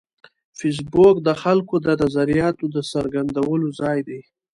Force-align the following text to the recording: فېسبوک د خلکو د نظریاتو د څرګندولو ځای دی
فېسبوک 0.59 1.15
د 1.27 1.29
خلکو 1.41 1.75
د 1.85 1.87
نظریاتو 2.01 2.65
د 2.75 2.77
څرګندولو 2.91 3.67
ځای 3.79 3.99
دی 4.07 4.21